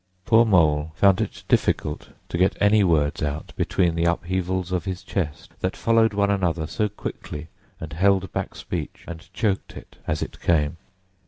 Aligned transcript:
Poor 0.25 0.45
Mole 0.47 0.91
found 0.95 1.21
it 1.21 1.43
difficult 1.47 2.09
to 2.27 2.37
get 2.39 2.57
any 2.59 2.83
words 2.83 3.21
out 3.21 3.53
between 3.55 3.93
the 3.93 4.05
upheavals 4.05 4.71
of 4.71 4.85
his 4.85 5.03
chest 5.03 5.51
that 5.59 5.77
followed 5.77 6.13
one 6.15 6.31
upon 6.31 6.39
another 6.41 6.65
so 6.65 6.89
quickly 6.89 7.49
and 7.79 7.93
held 7.93 8.31
back 8.33 8.55
speech 8.55 9.05
and 9.07 9.31
choked 9.31 9.77
it 9.77 9.97
as 10.07 10.23
it 10.23 10.41
came. 10.41 10.77